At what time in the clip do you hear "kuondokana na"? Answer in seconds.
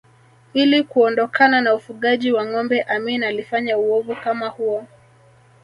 0.83-1.73